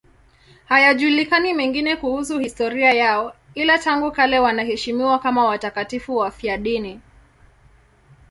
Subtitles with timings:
[0.65, 7.01] Hayajulikani mengine kuhusu historia yao, ila tangu kale wanaheshimiwa kama watakatifu wafiadini.